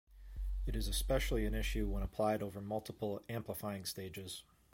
It 0.65 0.75
is 0.75 0.87
especially 0.87 1.45
an 1.45 1.53
issue 1.53 1.87
when 1.87 2.01
applied 2.01 2.41
over 2.41 2.59
multiple 2.59 3.21
amplifying 3.29 3.85
stages. 3.85 4.43